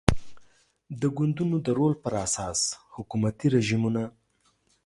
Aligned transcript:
د 1.01 1.01
ګوندونو 1.17 1.57
د 1.65 1.67
رول 1.79 1.93
پر 2.03 2.13
اساس 2.25 2.59
حکومتي 2.95 3.47
رژیمونه 3.55 4.03